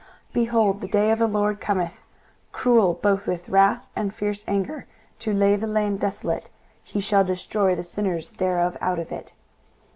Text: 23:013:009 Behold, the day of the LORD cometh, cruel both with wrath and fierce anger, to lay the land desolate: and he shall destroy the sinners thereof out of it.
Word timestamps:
23:013:009 0.29 0.33
Behold, 0.33 0.81
the 0.81 0.87
day 0.87 1.11
of 1.11 1.19
the 1.19 1.27
LORD 1.27 1.61
cometh, 1.61 2.01
cruel 2.51 2.95
both 3.03 3.27
with 3.27 3.49
wrath 3.49 3.85
and 3.95 4.11
fierce 4.11 4.43
anger, 4.47 4.87
to 5.19 5.31
lay 5.31 5.55
the 5.55 5.67
land 5.67 5.99
desolate: 5.99 6.45
and 6.45 6.49
he 6.83 6.99
shall 6.99 7.23
destroy 7.23 7.75
the 7.75 7.83
sinners 7.83 8.29
thereof 8.31 8.75
out 8.81 8.97
of 8.97 9.11
it. 9.11 9.31